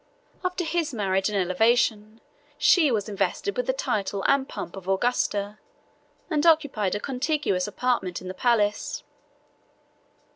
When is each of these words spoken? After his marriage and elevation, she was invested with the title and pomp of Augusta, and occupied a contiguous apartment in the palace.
After 0.43 0.63
his 0.63 0.95
marriage 0.95 1.29
and 1.29 1.37
elevation, 1.37 2.21
she 2.57 2.89
was 2.89 3.07
invested 3.07 3.55
with 3.55 3.67
the 3.67 3.71
title 3.71 4.23
and 4.27 4.49
pomp 4.49 4.75
of 4.75 4.87
Augusta, 4.87 5.59
and 6.27 6.43
occupied 6.43 6.95
a 6.95 6.99
contiguous 6.99 7.67
apartment 7.67 8.19
in 8.19 8.27
the 8.27 8.33
palace. 8.33 9.03